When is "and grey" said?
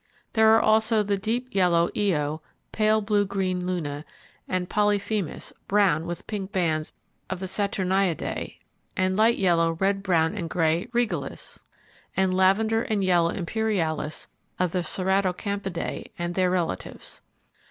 10.35-10.87